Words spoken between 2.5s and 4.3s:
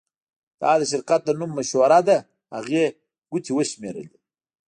هغې ګوتې وشمیرلې